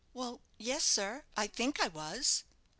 "Well, 0.15 0.41
yes, 0.57 0.83
sir, 0.83 1.25
I 1.37 1.45
think 1.45 1.79
I 1.79 1.87
was." 1.89 2.43